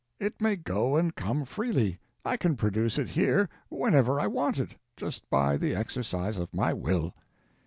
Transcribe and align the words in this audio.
It 0.19 0.41
may 0.41 0.55
go 0.55 0.95
and 0.97 1.13
come 1.13 1.45
freely. 1.45 1.99
I 2.25 2.35
can 2.35 2.55
produce 2.55 2.97
it 2.97 3.09
here 3.09 3.47
whenever 3.69 4.19
I 4.19 4.25
want 4.25 4.57
it, 4.57 4.71
just 4.97 5.29
by 5.29 5.57
the 5.57 5.75
exercise 5.75 6.37
of 6.39 6.55
my 6.55 6.73
will." 6.73 7.13